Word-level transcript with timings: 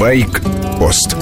Байк-пост 0.00 1.14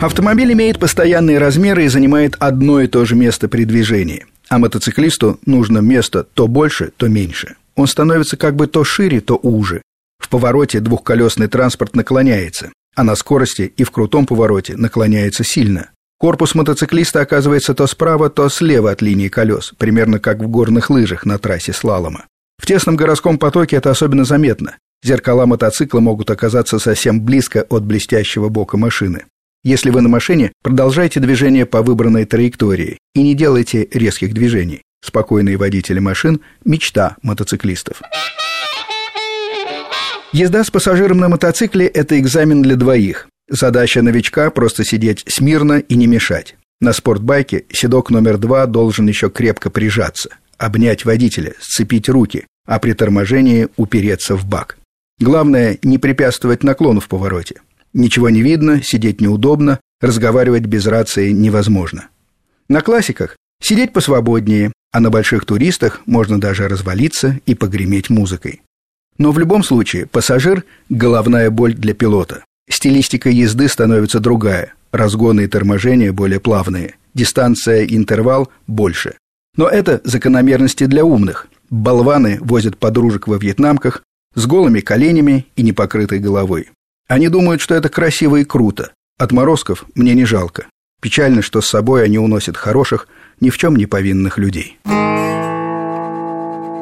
Автомобиль 0.00 0.52
имеет 0.52 0.78
постоянные 0.78 1.38
размеры 1.38 1.84
и 1.84 1.88
занимает 1.88 2.36
одно 2.38 2.80
и 2.80 2.86
то 2.86 3.04
же 3.04 3.16
место 3.16 3.48
при 3.48 3.64
движении. 3.64 4.24
А 4.48 4.58
мотоциклисту 4.58 5.40
нужно 5.46 5.78
место 5.78 6.22
то 6.22 6.46
больше, 6.46 6.92
то 6.96 7.08
меньше. 7.08 7.56
Он 7.74 7.88
становится 7.88 8.36
как 8.36 8.54
бы 8.54 8.68
то 8.68 8.84
шире, 8.84 9.20
то 9.20 9.34
уже. 9.34 9.82
В 10.20 10.28
повороте 10.28 10.78
двухколесный 10.78 11.48
транспорт 11.48 11.96
наклоняется, 11.96 12.72
а 12.94 13.02
на 13.02 13.16
скорости 13.16 13.72
и 13.76 13.82
в 13.82 13.90
крутом 13.90 14.24
повороте 14.24 14.76
наклоняется 14.76 15.42
сильно. 15.42 15.90
Корпус 16.18 16.54
мотоциклиста 16.54 17.20
оказывается 17.20 17.74
то 17.74 17.88
справа, 17.88 18.30
то 18.30 18.48
слева 18.48 18.92
от 18.92 19.02
линии 19.02 19.26
колес, 19.26 19.72
примерно 19.76 20.20
как 20.20 20.38
в 20.38 20.46
горных 20.46 20.88
лыжах 20.88 21.26
на 21.26 21.36
трассе 21.40 21.72
слалома. 21.72 22.26
В 22.58 22.66
тесном 22.66 22.94
городском 22.94 23.38
потоке 23.38 23.74
это 23.74 23.90
особенно 23.90 24.24
заметно. 24.24 24.76
Зеркала 25.04 25.44
мотоцикла 25.44 26.00
могут 26.00 26.30
оказаться 26.30 26.78
совсем 26.78 27.20
близко 27.20 27.62
от 27.68 27.84
блестящего 27.84 28.48
бока 28.48 28.78
машины. 28.78 29.26
Если 29.62 29.90
вы 29.90 30.00
на 30.00 30.08
машине, 30.08 30.52
продолжайте 30.62 31.20
движение 31.20 31.66
по 31.66 31.82
выбранной 31.82 32.24
траектории 32.24 32.98
и 33.14 33.22
не 33.22 33.34
делайте 33.34 33.86
резких 33.92 34.32
движений. 34.32 34.80
Спокойные 35.04 35.58
водители 35.58 35.98
машин– 35.98 36.40
мечта 36.64 37.16
мотоциклистов. 37.20 38.00
Езда 40.32 40.64
с 40.64 40.70
пассажиром 40.70 41.18
на 41.18 41.28
мотоцикле– 41.28 41.86
это 41.94 42.18
экзамен 42.18 42.62
для 42.62 42.76
двоих. 42.76 43.28
Задача 43.48 44.00
новичка– 44.00 44.50
просто 44.52 44.84
сидеть 44.84 45.22
смирно 45.28 45.80
и 45.80 45.96
не 45.96 46.06
мешать. 46.06 46.56
На 46.80 46.94
спортбайке 46.94 47.66
седок 47.70 48.10
номер 48.10 48.38
два 48.38 48.64
должен 48.64 49.06
еще 49.06 49.28
крепко 49.28 49.68
прижаться, 49.68 50.30
обнять 50.56 51.04
водителя, 51.04 51.52
сцепить 51.60 52.08
руки, 52.08 52.46
а 52.66 52.78
при 52.78 52.94
торможении 52.94 53.68
упереться 53.76 54.34
в 54.34 54.46
бак. 54.46 54.78
Главное– 55.20 55.78
не 55.82 55.98
препятствовать 55.98 56.64
наклону 56.64 57.00
в 57.00 57.08
повороте. 57.08 57.60
Ничего 57.92 58.30
не 58.30 58.42
видно, 58.42 58.82
сидеть 58.82 59.20
неудобно, 59.20 59.80
разговаривать 60.00 60.66
без 60.66 60.86
рации 60.86 61.30
невозможно. 61.30 62.08
На 62.68 62.80
классиках 62.80 63.36
сидеть 63.62 63.92
посвободнее, 63.92 64.72
а 64.92 65.00
на 65.00 65.10
больших 65.10 65.44
туристах 65.44 66.02
можно 66.06 66.40
даже 66.40 66.68
развалиться 66.68 67.40
и 67.46 67.54
погреметь 67.54 68.10
музыкой. 68.10 68.62
Но 69.16 69.30
в 69.30 69.38
любом 69.38 69.62
случае 69.62 70.06
пассажир– 70.06 70.64
головная 70.88 71.50
боль 71.50 71.74
для 71.74 71.94
пилота. 71.94 72.44
Стилистика 72.68 73.30
езды 73.30 73.68
становится 73.68 74.18
другая, 74.18 74.74
разгоны 74.90 75.42
и 75.42 75.46
торможения 75.46 76.12
более 76.12 76.40
плавные, 76.40 76.96
дистанция 77.14 77.82
и 77.82 77.96
интервал 77.96 78.50
больше. 78.66 79.14
Но 79.56 79.68
это 79.68 80.00
закономерности 80.02 80.86
для 80.86 81.04
умных. 81.04 81.46
Болваны 81.70 82.38
возят 82.40 82.76
подружек 82.76 83.28
во 83.28 83.36
вьетнамках 83.36 84.02
с 84.34 84.46
голыми 84.46 84.80
коленями 84.80 85.46
и 85.56 85.62
непокрытой 85.62 86.18
головой. 86.18 86.70
Они 87.08 87.28
думают, 87.28 87.60
что 87.60 87.74
это 87.74 87.88
красиво 87.88 88.36
и 88.36 88.44
круто. 88.44 88.92
Отморозков 89.18 89.84
мне 89.94 90.14
не 90.14 90.24
жалко. 90.24 90.66
Печально, 91.00 91.42
что 91.42 91.60
с 91.60 91.66
собой 91.66 92.04
они 92.04 92.18
уносят 92.18 92.56
хороших, 92.56 93.08
ни 93.40 93.50
в 93.50 93.58
чем 93.58 93.76
не 93.76 93.86
повинных 93.86 94.38
людей. 94.38 94.78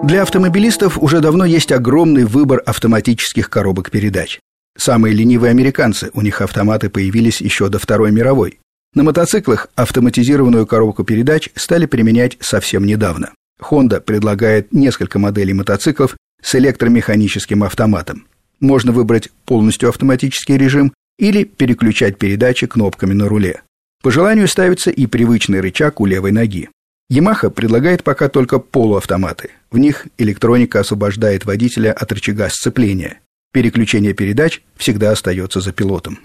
Для 0.02 0.22
автомобилистов 0.22 0.98
уже 0.98 1.20
давно 1.20 1.44
есть 1.44 1.70
огромный 1.72 2.24
выбор 2.24 2.62
автоматических 2.66 3.48
коробок 3.48 3.90
передач. 3.90 4.40
Самые 4.76 5.14
ленивые 5.14 5.50
американцы, 5.50 6.10
у 6.14 6.22
них 6.22 6.40
автоматы 6.40 6.88
появились 6.88 7.40
еще 7.40 7.68
до 7.68 7.78
Второй 7.78 8.10
мировой. 8.10 8.58
На 8.94 9.02
мотоциклах 9.02 9.68
автоматизированную 9.74 10.66
коробку 10.66 11.04
передач 11.04 11.50
стали 11.54 11.86
применять 11.86 12.36
совсем 12.40 12.84
недавно. 12.84 13.32
Honda 13.60 14.00
предлагает 14.00 14.72
несколько 14.72 15.18
моделей 15.18 15.52
мотоциклов 15.52 16.16
с 16.42 16.54
электромеханическим 16.54 17.62
автоматом. 17.62 18.26
Можно 18.60 18.92
выбрать 18.92 19.30
полностью 19.46 19.88
автоматический 19.88 20.58
режим 20.58 20.92
или 21.18 21.44
переключать 21.44 22.18
передачи 22.18 22.66
кнопками 22.66 23.12
на 23.12 23.28
руле. 23.28 23.62
По 24.02 24.10
желанию 24.10 24.48
ставится 24.48 24.90
и 24.90 25.06
привычный 25.06 25.60
рычаг 25.60 26.00
у 26.00 26.06
левой 26.06 26.32
ноги. 26.32 26.68
Yamaha 27.10 27.50
предлагает 27.50 28.04
пока 28.04 28.28
только 28.28 28.58
полуавтоматы. 28.58 29.50
В 29.70 29.78
них 29.78 30.06
электроника 30.18 30.80
освобождает 30.80 31.44
водителя 31.44 31.92
от 31.92 32.10
рычага 32.10 32.48
сцепления. 32.48 33.20
Переключение 33.52 34.14
передач 34.14 34.62
всегда 34.76 35.10
остается 35.10 35.60
за 35.60 35.72
пилотом. 35.72 36.18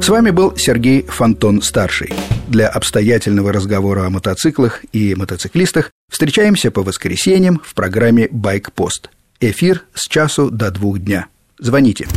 С 0.00 0.08
вами 0.08 0.30
был 0.30 0.56
Сергей 0.56 1.04
Фонтон-старший. 1.04 2.12
Для 2.50 2.66
обстоятельного 2.66 3.52
разговора 3.52 4.06
о 4.06 4.10
мотоциклах 4.10 4.84
и 4.92 5.14
мотоциклистах 5.14 5.92
встречаемся 6.10 6.72
по 6.72 6.82
воскресеньям 6.82 7.60
в 7.64 7.74
программе 7.74 8.26
«Байк-пост». 8.28 9.08
Эфир 9.38 9.84
с 9.94 10.08
часу 10.08 10.50
до 10.50 10.72
двух 10.72 10.98
дня. 10.98 11.28
Звоните. 11.60 12.08